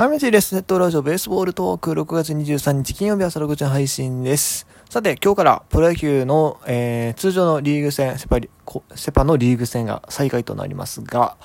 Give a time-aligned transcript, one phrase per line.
[0.00, 0.54] はい、メジです。
[0.54, 4.66] ネットラジオベースボールトーク6月23日金曜日朝6時の配信です。
[4.88, 8.48] さて、今日からプロ野球の、えー、通常のリーグ戦、セパリ
[8.94, 11.36] セパのリーグ戦が再開となりますが、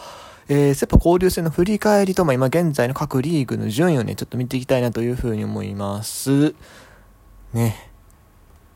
[0.48, 6.56] えー、セパ交流戦の振り返りと、まあ、今現在の各リーグの順位をね、ちょっと見ていきたいなというふうに思います。
[7.52, 7.92] ね。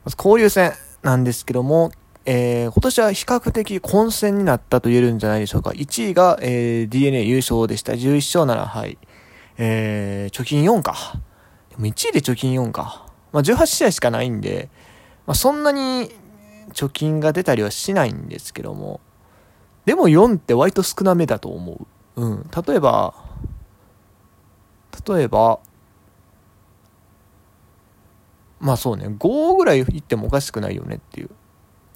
[0.04, 1.90] まず交流戦なんですけども、
[2.26, 5.70] えー、今年は比較的混戦になったと言えるんじゃないでしょうか。
[5.70, 7.94] 1位が、えー、DNA 優勝でした。
[7.94, 8.98] 11勝7敗。
[9.62, 11.20] えー、貯金4か。
[11.68, 13.06] でも1位で貯金4か。
[13.30, 14.70] まあ、18試合しかないんで、
[15.26, 16.10] まあ、そんなに
[16.72, 19.00] 貯金が出たりはしないんですけども、
[19.84, 21.86] でも4って割と少なめだと思
[22.16, 22.22] う。
[22.22, 22.50] うん。
[22.66, 23.14] 例えば、
[25.06, 25.60] 例えば、
[28.60, 31.28] まあそうね、5ぐらいいってもおかしくないよねっていう。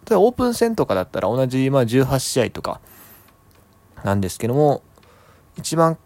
[0.06, 2.82] 例えばオープン戦とかだったら同じ、まあ18試合とか
[4.02, 4.82] なんですけども、
[5.56, 5.96] 一番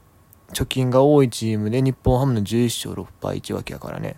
[0.52, 4.16] 貯金が多いチームで日本ハムの11勝6敗1分けやからね。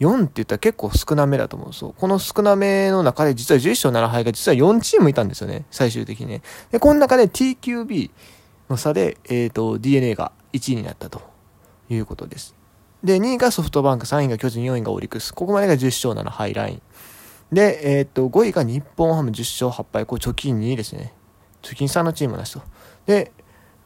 [0.00, 1.72] 4って言ったら結構少なめだと思う。
[1.72, 1.94] そう。
[1.94, 5.64] この少なめの中で実は11勝7敗が実は4チームいたんですよね。
[5.70, 6.42] 最終的にね。
[6.70, 8.10] で、この中で TQB
[8.70, 11.20] の差で、えっ、ー、と、DNA が1位になったと
[11.88, 12.54] いうことです。
[13.02, 15.34] で、2位がソフトバンク、3位が巨人、4位がオリックス。
[15.34, 16.82] ここまでが10勝7敗ライン。
[17.52, 20.06] で、えっ、ー、と、5位が日本ハム10勝8敗。
[20.06, 21.12] これ貯金2位ですね。
[21.62, 22.62] 貯金3のチームなしと。
[23.06, 23.32] で、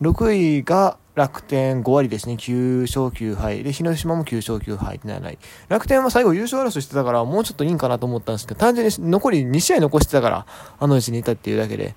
[0.02, 2.34] 6位が楽天5割ですね。
[2.34, 3.62] 9勝9敗。
[3.62, 5.38] で、広島も9勝9敗ってならない。
[5.68, 10.46] 楽天は最後優勝争いしてたから、もうちょっといいんかなと思ったんですけど、単純に残り2試合残してたから、
[10.78, 11.94] あの位置にいたっていうだけで、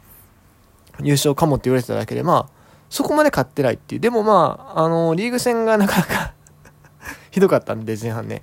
[1.02, 2.56] 優勝かもって言われてただけで、まあ、
[2.90, 4.02] そこまで勝ってないっていう。
[4.02, 6.34] でもまあ、あの、リーグ戦がなかなか
[7.32, 8.42] ひどかったんで、前半ね。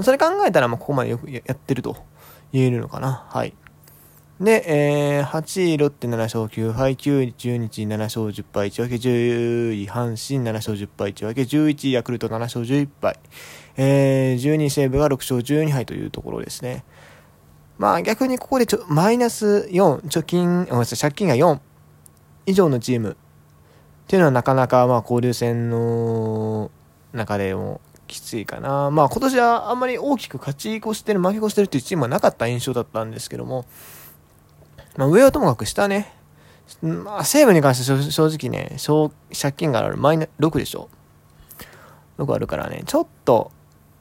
[0.00, 1.96] それ考えたら、まあ、ここまでよくやってると
[2.52, 3.26] 言えるのかな。
[3.28, 3.54] はい。
[4.40, 4.64] で、
[5.18, 13.18] えー、8位ロッテ7勝9敗、9位中日7勝10敗1分け、10位阪神7勝10敗1分け、11位ヤクルト7勝11敗、
[13.76, 16.84] えー、12位西武が6勝12敗というところですね。
[17.76, 21.60] まあ逆にここでちょマイナス4、貯金、ごめんなさい、借金が4
[22.46, 23.14] 以上のチームっ
[24.06, 26.70] ていうのはなかなかまあ交流戦の
[27.12, 28.90] 中でもきついかな。
[28.90, 33.66] まあ今年はあんまり大きく勝ち越してる、負け越してるっていうチームはなかった印象だったんですけども、
[34.96, 36.12] まあ、上はともかく下ね、
[36.82, 38.76] まあ、西武に関して正直ね、
[39.40, 40.88] 借金があるマイナ6でしょ。
[42.18, 43.50] 6あるからね、ちょっと、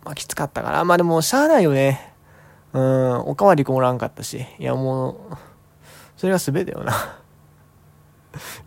[0.03, 0.83] まあ、きつかったから。
[0.85, 2.13] まあでも、しゃあないよね。
[2.73, 4.45] うん、おかわりもおらんかったし。
[4.59, 5.15] いやもう、
[6.17, 7.19] それが全てよな。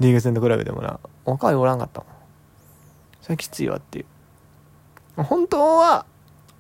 [0.01, 2.09] リーグ戦と比べてもな、おかわりおらんかったもん。
[3.21, 5.23] それきついわっていう。
[5.23, 6.07] 本当は、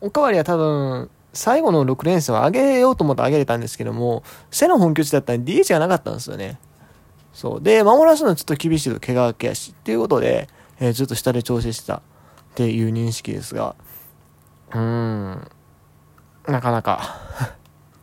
[0.00, 6.58] おかわりは多分、最後の6連戦は上げようと思って上げれたんですけども、背の本拠地だったんで DH がなかったんですよね。
[7.32, 7.62] そう。
[7.62, 10.48] で、守らすのはちょっと厳しいと怪我明けやし、っていうことで、
[10.78, 12.00] えー、ずっと下で調整してたっ
[12.54, 13.74] ていう認識ですが、
[14.72, 15.50] うーん、
[16.46, 17.20] なかなか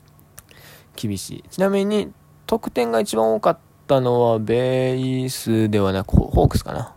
[0.96, 1.50] 厳しい。
[1.50, 2.12] ちなみに、
[2.48, 3.58] 得点が一番多かっ
[3.88, 6.94] たのは、ベースではなく、ホークスかな。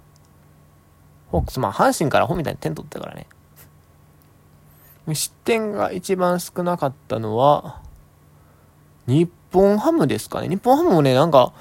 [1.30, 3.26] ホークス、まあ、阪神からホみたいに点取ったからね。
[5.08, 7.80] 失点が一番少なかったのは、
[9.06, 10.48] 日本ハムですかね。
[10.48, 11.52] 日本ハムもね、なんか、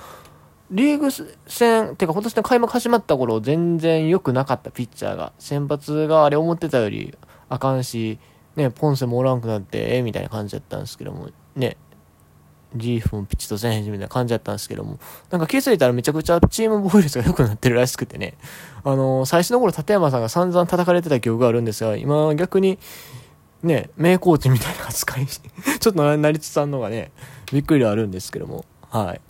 [0.69, 1.09] リーグ
[1.47, 5.33] 戦、てか今年の開幕始まった頃、全然良くなかったピッチャーが。
[5.39, 7.17] 先発があれ思ってたより
[7.49, 8.19] あかんし、
[8.55, 11.77] ね、ポンセもおらんくなって、ええみたいな感じだったんですけども、ね、
[12.73, 18.35] リーフもピッチとせんへんみたいな感じだったんですけども、なんか気づいたらめちゃくちゃチーム防御率が良くなってるらしくてね、
[18.83, 22.79] あのー、最初の頃立山さんが散々叩かれてた記憶があるんですが、今逆に、
[23.63, 27.11] ね、名コーチみたいな扱い ちょっと成立さんのがね、
[27.51, 29.21] びっくりはあるんですけども、はい。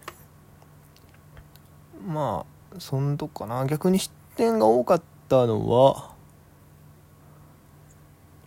[2.08, 3.66] まあ、そんとこかな。
[3.66, 6.12] 逆に失点が多かったのは、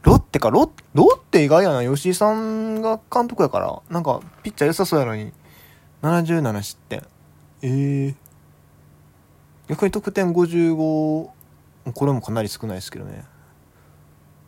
[0.02, 1.82] ロッテか、ロッロッテ意外やな。
[1.84, 5.32] 吉井さんが監督やから、なんか、ピッチャー良さそうやのに、
[6.02, 7.02] 77失点。
[7.62, 8.14] ええー、
[9.68, 11.32] 逆に得点55、こ
[12.06, 13.24] れもかなり少ないですけどね。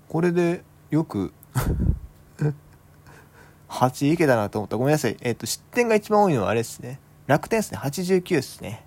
[0.08, 1.32] これで、よく
[3.68, 4.76] 8いけたなと思った。
[4.76, 5.16] ごめんなさい。
[5.20, 7.00] えっ、ー、と、失点が一番多いのはあれですね。
[7.26, 7.78] 楽天ですね。
[7.78, 8.84] 89ですね。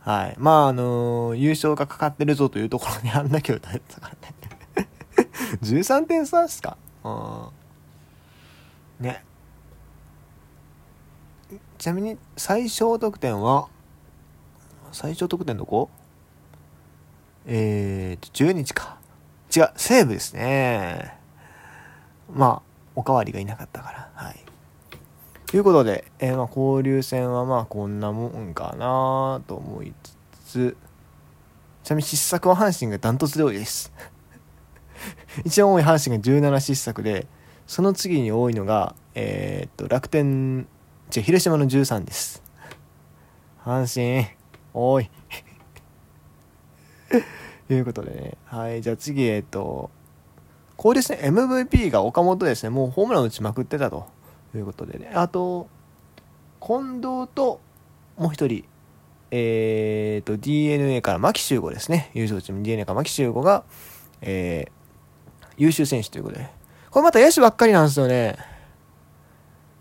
[0.00, 0.34] はい。
[0.38, 4.34] まあ、あのー、優勝がかかってるぞというところに あんだけ打たれてたからね
[5.62, 6.76] 13点差ですか？
[7.04, 7.10] う
[9.02, 9.04] ん。
[9.04, 9.24] ね。
[11.78, 13.68] ちなみに、最小得点は、
[14.92, 15.88] 最小得点どこ？
[17.46, 18.98] えーと、10日か。
[19.54, 21.21] 違う、西武ですね。
[22.32, 22.62] まあ、
[22.94, 24.10] おかわりがいなかったから。
[24.14, 24.36] はい。
[25.46, 30.76] ということで、えー、まあ、交流戦はまあこんなもんかなと思いつつ、
[31.84, 33.92] ちなみに失策は阪神がダントツで多いです
[35.44, 37.26] 一番多い阪神が17失策で
[37.66, 40.68] その次に多いのがえー、っと楽天
[41.10, 42.42] じゃ広島の13です
[43.64, 44.28] 阪神
[44.72, 45.10] 多い
[47.68, 49.90] ということでねはいじゃあ次え、っと
[50.82, 54.08] こうですね MVP が岡本ですねもうホームラン打ちまくってたと
[54.52, 55.68] いうことでねあと
[56.60, 57.60] 近藤と
[58.16, 58.64] もう一人
[59.30, 62.10] えっ、ー、と、DNA から牧秀悟ですね。
[62.12, 63.64] 優勝チーム DNA から牧秀悟が、
[64.20, 66.50] えー、優秀選手ということで。
[66.90, 68.36] これまた野手ばっかりなんですよね。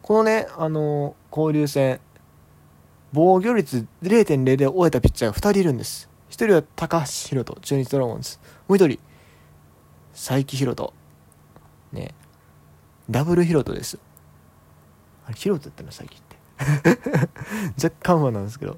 [0.03, 1.99] このね、あのー、交流戦、
[3.11, 6.09] 防御率0.0で終えたピッチャーが2人いるんです。
[6.29, 8.37] 1人は高橋宏斗、中日ドラゴンズ。
[8.69, 8.99] もう1人、
[10.13, 10.93] 佐伯宏斗。
[11.91, 12.13] ね。
[13.09, 13.99] ダブル宏斗です。
[15.25, 16.31] あれ、宏斗っての佐伯って。
[17.83, 18.77] 若干不安なんですけど。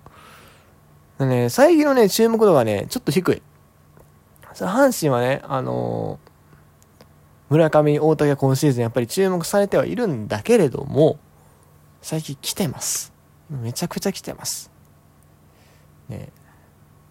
[1.19, 3.41] ね、佐伯のね、注目度がね、ちょっと低い。
[4.53, 7.03] 阪神はね、あのー、
[7.49, 11.17] 村上、大竹は今シーズンやっぱり注目されてはいるんだけれども、
[12.01, 13.13] 最近来てます。
[13.49, 14.71] めちゃくちゃ来てます。
[16.09, 16.29] ね、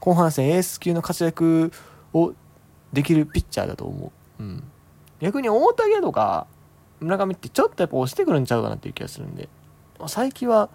[0.01, 1.73] 後半戦エース級の活躍
[2.13, 2.35] を
[2.93, 4.43] できるピッチャーだと思う。
[4.43, 4.65] うん。
[5.21, 6.47] 逆に大竹とか
[7.00, 9.49] 村上ってちょっとやっぱ押してくるんちゃうかなっていう気がするんで、
[10.06, 10.69] 最近は、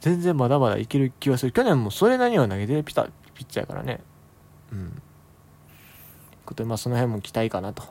[0.00, 1.52] 全然まだまだいける気がする。
[1.52, 4.00] 去年もそれなりには投げてるピタピッチャーやからね。
[4.70, 5.02] うん。
[6.44, 7.88] ことで、まあその辺も期待かなといっ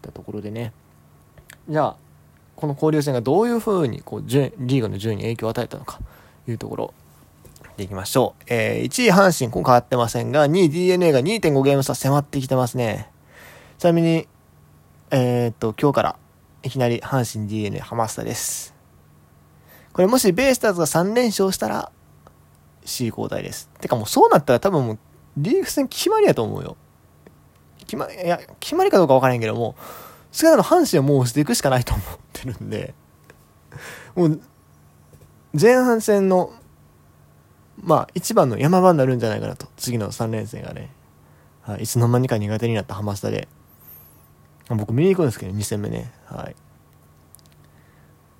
[0.00, 0.72] たところでね。
[1.68, 1.96] じゃあ、
[2.56, 6.00] この交流戦がどういう風にこうリーグの順位に影響を与えたのか
[6.46, 6.94] というところ
[7.76, 8.44] でいきましょう。
[8.48, 13.10] えー、1位阪神、今回変わってませんが、2位 DNA が2.5ゲーム差迫ってきてますね。
[13.78, 14.26] ちなみに、
[15.10, 16.16] えー、っと、今日から
[16.62, 18.74] いきなり阪神 DNA ハマスタです。
[19.92, 21.90] これもしベイスターズが3連勝したら
[22.84, 23.68] C 交代です。
[23.80, 24.98] てかもうそうなったら多分もう
[25.36, 26.76] リーグ戦決まりやと思うよ。
[27.80, 29.76] 決ま、いや、決まりかどうか分からへんけども、
[30.32, 32.94] 少なくとも阪神はもう押していくしかないと思ってるんで、
[34.14, 34.40] もう、
[35.58, 36.52] 前半戦の、
[37.82, 39.66] まあ、一番の山場になるんじゃないかなと。
[39.76, 40.90] 次の3連戦がね。
[41.62, 43.48] はい、いつの間にか苦手になったハマスタで。
[44.68, 46.12] 僕見に行くんですけど、2戦目ね。
[46.26, 46.56] はい。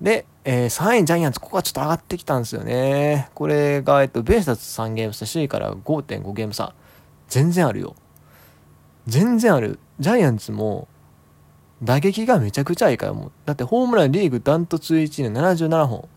[0.01, 3.29] で、えー、3位ジャイアンツ、ここはちょっと上がってきたんですよね。
[3.33, 6.73] これが、えっと、ベースターズ3ゲーム差、首位から5.5ゲーム差。
[7.27, 7.95] 全然あるよ。
[9.07, 9.79] 全然ある。
[9.99, 10.87] ジャイアンツも、
[11.81, 13.31] 打撃がめちゃくちゃいいからもう。
[13.45, 16.07] だってホームランリーグダントツ1位の77本。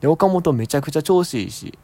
[0.00, 1.78] で、岡本めちゃくちゃ調子いいし。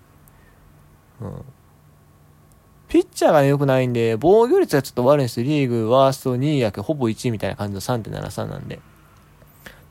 [2.88, 5.46] ピッチャーが、良くないんで、防御率はちょっと悪いんですよ。
[5.46, 8.80] リーグワースト2位やけほぼ1位みたいな感じの3.73なんで。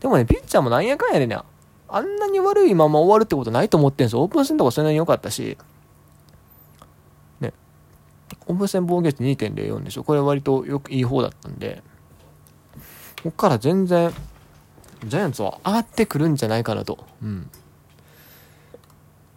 [0.02, 1.38] でもね、ピッチャーもなんやかんやでね、
[1.88, 4.22] あんなに悪いまま終わるってことないと思ってんすよ。
[4.22, 5.58] オープン戦とかそんなに良かったし、
[7.40, 7.54] ね。
[8.48, 10.04] オープン戦防御率2.04でしょ。
[10.04, 11.82] これ割とよくいい方だったんで、
[13.24, 14.14] こっから全然、
[15.06, 17.06] ジャイアンツは上がってくるんじゃないかなと。
[17.24, 17.50] うん。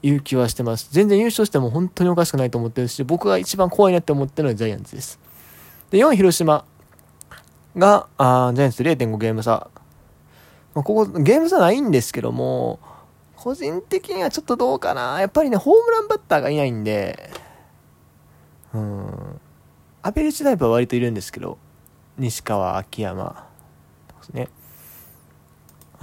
[0.02, 0.88] いう気はしてます。
[0.90, 5.18] 全然優勝しても本当におかしくないと思ってるし、僕が一番怖いなって思ってるのはジャイアンツです。
[5.90, 6.64] で、4位広島
[7.76, 9.70] が、あジャイアンツ0.5ゲーム差。
[10.74, 12.80] まあ、ここ、ゲーム差ないんですけども、
[13.36, 15.20] 個人的にはちょっとどうかな。
[15.20, 17.30] やっぱりね、ホームランバッターがいないんで、
[18.72, 19.40] うん。
[20.02, 21.58] アベレージタイプは割といるんですけど、
[22.18, 23.46] 西川、秋山、
[24.20, 24.48] ですね。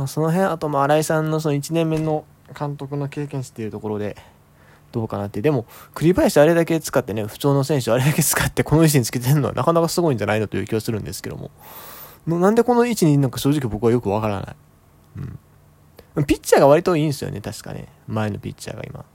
[0.07, 2.23] その辺、あと、ま、新井さんのその1年目の
[2.57, 4.15] 監督の経験値っていうところで、
[4.91, 5.41] どうかなって。
[5.41, 11.51] でも、栗林あれだけ使ってね、不調の選手あれだけ使ってこの位置につけてるのはなかなかすごいんじゃないのという気がするんですけども。
[12.27, 14.55] なんでこの位置にいるのか正直僕はよくわからない。
[16.17, 16.25] うん。
[16.25, 17.87] ピッチャーが割といいんですよね、確かね。
[18.07, 19.05] 前のピッチャーが今。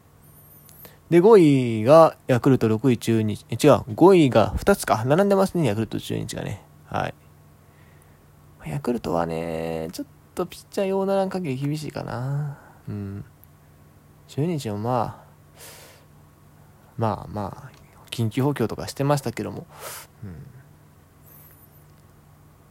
[1.10, 3.44] で、5位がヤクルト、6位中日。
[3.50, 5.04] 違う、5位が2つか。
[5.04, 6.62] 並んでますね、ヤクルト、中日がね。
[6.86, 7.14] はい。
[8.66, 12.58] ヤクルトはね、ちょっとピッチャー用ならん限り厳しいかな。
[12.88, 13.24] うん。
[14.28, 15.24] 中日もまあ、
[16.96, 17.70] まあまあ、
[18.10, 19.66] 緊急補強とかしてましたけども、
[20.24, 20.36] うん。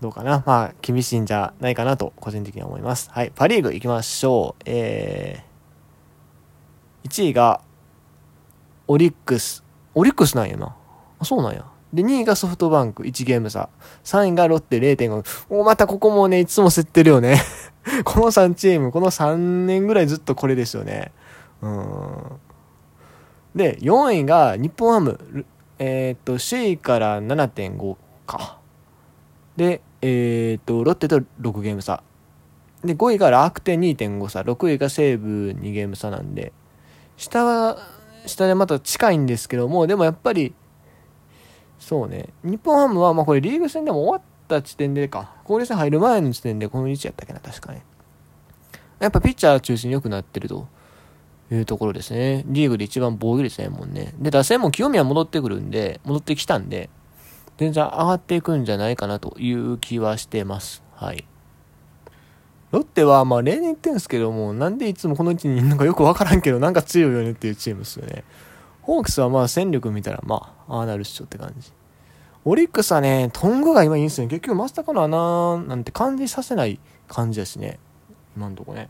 [0.02, 0.44] どうかな。
[0.46, 3.10] まあ、厳しいんじゃないかなと、個人的には思います。
[3.12, 3.32] はい。
[3.34, 4.64] パリーグ行きましょう。
[4.66, 7.62] えー、1位が、
[8.88, 9.64] オリックス。
[9.96, 10.76] オリックスなんやな。
[11.20, 11.66] あ、そうなんや。
[11.94, 13.70] で、2位がソフトバンク、1ゲーム差。
[14.04, 15.48] 3位がロッテ0.5。
[15.50, 17.40] お、またここもね、いつも競ってるよね。
[18.04, 21.12] この3チーム、この3年ぐらいずっとこれですよね。
[21.62, 21.84] うん。
[23.56, 25.46] で、4位が日本ハム。
[25.78, 27.96] えー、っと、首位から7.5
[28.26, 28.58] か。
[29.56, 32.02] で、えー、っと、ロッテと6ゲーム差。
[32.84, 36.54] で、5位が楽天2.5差、6位が西武2ゲーム差なんで、
[37.18, 37.78] 下は、
[38.26, 40.54] 下でまた近いんですけども、でもやっぱり、
[41.84, 42.30] そうね。
[42.46, 47.84] 日本ハムは、まあこれリーグ戦でも終わった地点でか、交流戦入る前の時点でこの位置やったっけな、確かね。
[49.00, 50.66] やっぱピッチャー中心に良くなってると
[51.52, 52.46] いうところですね。
[52.48, 54.14] リーグで一番防御率やもんね。
[54.18, 56.90] で、打線も清宮戻ってくるんで、戻ってきたんで、
[57.58, 60.84] 全然上がっていくんじゃないかなという気はしてます。
[60.96, 61.26] はい。
[62.72, 68.24] ロッテは、まあ例年言ってるんですけども、なんでいつもこの位置にいるのかよくわからんけど、なんか強いよねっていうチームですよね。
[68.84, 71.72] ホークスはまあ戦力見たら、まあ、ああなるっしょって感じ。
[72.46, 74.30] オリックスはね、トングが今いいんすよね。
[74.30, 77.80] 結局、マスタカの穴なんて感じさせない感じだしね。
[78.36, 78.90] 今んとこね。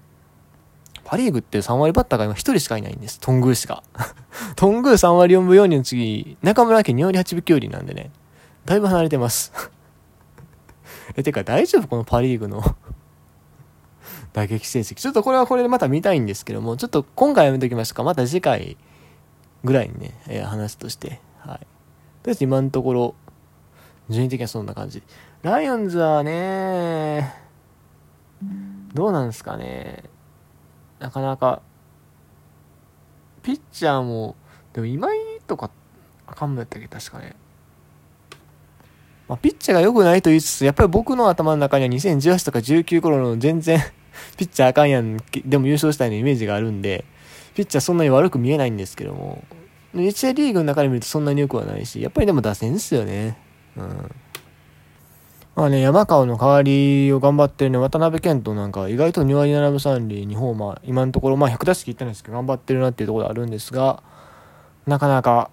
[1.03, 3.19] パリーグって3割バッターが今1人しかいないんです。
[3.19, 3.83] トングーしか。
[4.55, 8.11] トングー3割4分4厘の次、中村家2割8分9厘なんでね。
[8.65, 9.51] だいぶ離れてます。
[11.15, 12.63] え、てか大丈夫このパリーグの
[14.33, 14.95] 打撃成績。
[14.95, 18.03] ちょっとこれはこれでまた見たいんですけども、ちょっと今回やめときましたか。
[18.03, 18.77] また次回
[19.63, 21.21] ぐらいにね、えー、話として。
[21.39, 21.57] はい。
[21.57, 21.65] とり
[22.27, 23.15] あえず今のところ、
[24.09, 25.03] 順位的にはそんな感じ。
[25.41, 27.33] ライオンズはね、
[28.93, 30.03] どうなんですかね。
[30.99, 31.61] なかなか、
[33.41, 34.35] ピッチャーも、
[34.71, 35.17] でも今井
[35.47, 35.69] とか、
[36.27, 37.35] あかんのやったっけ確かね。
[39.27, 43.79] まあ、ピッチャーが良くないと言いつつ、やっぱり僕の頭の中には2018とか19頃の全然
[44.37, 47.05] ピッチャーあかんやん、でも優勝したいのイメージがあるんで、
[47.53, 49.43] ピッチャーそんなに悪く見えないんですけども、
[49.93, 53.37] 日大リーグの中で見るとそんなに良くはないし、やっぱりでも打線ですよね。
[53.77, 54.11] うん。
[55.55, 64.01] まあね、山川の代わりを頑張ってるね、渡辺健人なんか意外と2割7分3厘、2ホーマー、今のところ、まあ100打席いったんですけど、頑張ってるなっていうところあるんですが、
[64.87, 65.51] なかなか、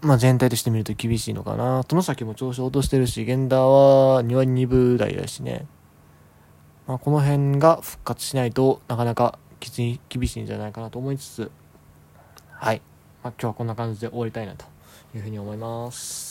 [0.00, 1.82] まあ全体として見ると厳しいのかな。
[1.82, 5.66] 外崎も調子落としてるし、源田は2割2分台だしね。
[6.86, 11.50] まあこの辺が復活しないとなかなかきつい、厳しいんじゃないかなと思いつつ、
[12.48, 12.82] はい。
[13.22, 14.64] まあ今日はこんな感じで終わりたいなと
[15.14, 16.29] いうふうに思います。